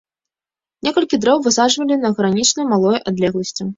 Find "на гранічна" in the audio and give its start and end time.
2.07-2.67